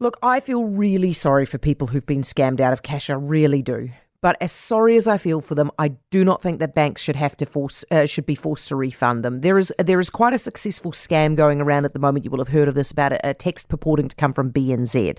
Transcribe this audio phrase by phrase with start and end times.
[0.00, 3.10] Look, I feel really sorry for people who've been scammed out of cash.
[3.10, 3.90] I really do.
[4.20, 7.16] But as sorry as I feel for them, I do not think that banks should
[7.16, 9.40] have to force uh, should be forced to refund them.
[9.40, 12.24] There is there is quite a successful scam going around at the moment.
[12.24, 15.18] You will have heard of this about a, a text purporting to come from BNZ.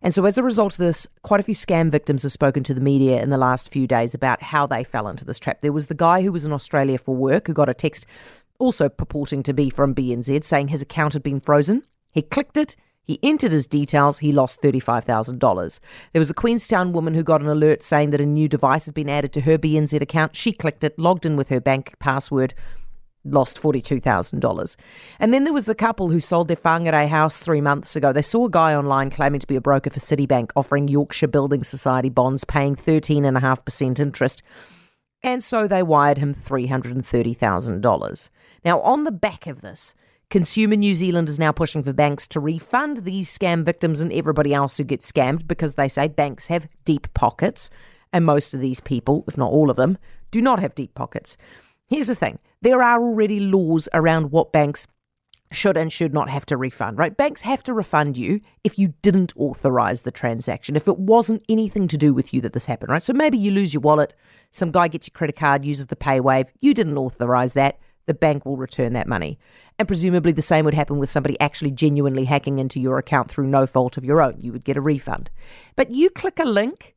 [0.00, 2.74] And so, as a result of this, quite a few scam victims have spoken to
[2.74, 5.60] the media in the last few days about how they fell into this trap.
[5.60, 8.06] There was the guy who was in Australia for work who got a text
[8.60, 11.82] also purporting to be from BNZ saying his account had been frozen.
[12.12, 15.80] He clicked it, he entered his details, he lost $35,000.
[16.12, 18.94] There was a Queenstown woman who got an alert saying that a new device had
[18.94, 20.34] been added to her BNZ account.
[20.34, 22.54] She clicked it, logged in with her bank password,
[23.24, 24.76] lost $42,000.
[25.18, 28.12] And then there was a couple who sold their Whangarei house three months ago.
[28.12, 31.62] They saw a guy online claiming to be a broker for Citibank offering Yorkshire Building
[31.62, 34.42] Society bonds paying 13.5% interest.
[35.22, 38.30] And so they wired him $330,000.
[38.64, 39.94] Now, on the back of this,
[40.34, 44.52] Consumer New Zealand is now pushing for banks to refund these scam victims and everybody
[44.52, 47.70] else who gets scammed because they say banks have deep pockets.
[48.12, 49.96] And most of these people, if not all of them,
[50.32, 51.36] do not have deep pockets.
[51.86, 54.88] Here's the thing there are already laws around what banks
[55.52, 57.16] should and should not have to refund, right?
[57.16, 61.86] Banks have to refund you if you didn't authorize the transaction, if it wasn't anything
[61.86, 63.04] to do with you that this happened, right?
[63.04, 64.14] So maybe you lose your wallet,
[64.50, 68.44] some guy gets your credit card, uses the paywave, you didn't authorize that the bank
[68.44, 69.38] will return that money.
[69.78, 73.46] And presumably the same would happen with somebody actually genuinely hacking into your account through
[73.46, 74.36] no fault of your own.
[74.40, 75.30] You would get a refund.
[75.76, 76.94] But you click a link,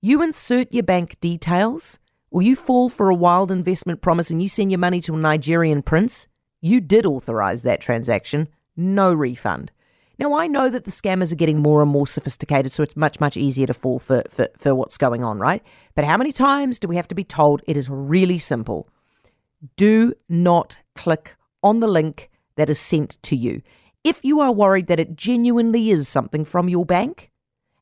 [0.00, 1.98] you insert your bank details,
[2.30, 5.18] or you fall for a wild investment promise and you send your money to a
[5.18, 6.28] Nigerian prince,
[6.60, 9.70] you did authorize that transaction, no refund.
[10.18, 13.20] Now, I know that the scammers are getting more and more sophisticated, so it's much,
[13.20, 15.62] much easier to fall for, for, for what's going on, right?
[15.94, 18.88] But how many times do we have to be told it is really simple?
[19.76, 23.62] Do not click on the link that is sent to you.
[24.04, 27.30] If you are worried that it genuinely is something from your bank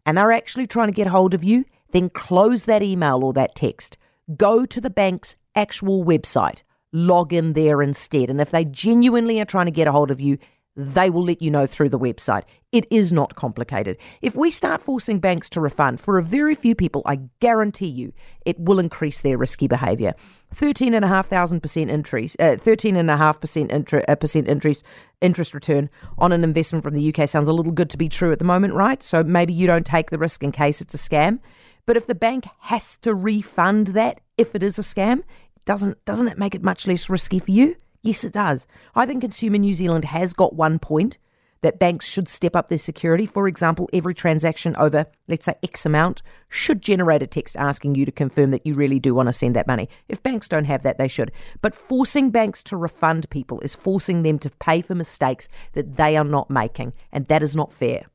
[0.04, 3.54] and they're actually trying to get hold of you, then close that email or that
[3.54, 3.96] text.
[4.36, 6.62] Go to the bank's actual website,
[6.92, 8.28] log in there instead.
[8.28, 10.38] And if they genuinely are trying to get a hold of you,
[10.76, 12.42] they will let you know through the website.
[12.70, 13.96] It is not complicated.
[14.20, 18.12] If we start forcing banks to refund, for a very few people, I guarantee you
[18.44, 20.14] it will increase their risky behaviour.
[20.54, 24.84] 13.5% interest, uh, 13.5% inter, uh, percent interest,
[25.22, 25.88] interest return
[26.18, 28.44] on an investment from the UK sounds a little good to be true at the
[28.44, 29.02] moment, right?
[29.02, 31.40] So maybe you don't take the risk in case it's a scam.
[31.86, 35.22] But if the bank has to refund that if it is a scam,
[35.64, 37.76] doesn't doesn't it make it much less risky for you?
[38.06, 38.68] Yes, it does.
[38.94, 41.18] I think Consumer New Zealand has got one point
[41.62, 43.26] that banks should step up their security.
[43.26, 48.04] For example, every transaction over, let's say, X amount should generate a text asking you
[48.04, 49.88] to confirm that you really do want to send that money.
[50.08, 51.32] If banks don't have that, they should.
[51.62, 56.16] But forcing banks to refund people is forcing them to pay for mistakes that they
[56.16, 58.06] are not making, and that is not fair.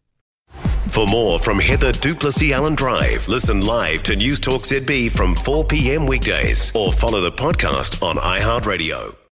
[0.88, 5.66] For more from Heather du Plessis-Allan Drive, listen live to News Talk ZB from 4
[5.66, 6.06] p.m.
[6.06, 9.21] weekdays or follow the podcast on iHeartRadio.